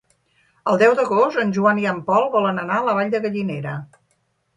El 0.69 0.77
deu 0.83 0.93
d'agost 0.99 1.41
en 1.43 1.51
Joan 1.57 1.81
i 1.81 1.85
en 1.91 1.99
Pol 2.07 2.25
volen 2.37 2.61
anar 2.63 2.79
a 2.79 2.87
la 2.87 2.97
Vall 3.01 3.13
de 3.17 3.21
Gallinera. 3.27 3.75